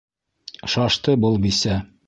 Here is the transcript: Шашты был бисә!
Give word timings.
Шашты 0.75 1.15
был 1.27 1.39
бисә! 1.47 1.81